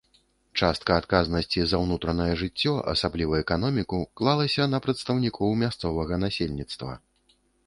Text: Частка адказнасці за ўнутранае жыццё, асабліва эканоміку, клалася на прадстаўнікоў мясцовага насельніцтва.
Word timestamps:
Частка 0.59 0.91
адказнасці 1.01 1.65
за 1.73 1.81
ўнутранае 1.83 2.29
жыццё, 2.43 2.73
асабліва 2.93 3.33
эканоміку, 3.43 4.01
клалася 4.23 4.63
на 4.73 4.81
прадстаўнікоў 4.87 5.55
мясцовага 5.63 6.13
насельніцтва. 6.25 6.91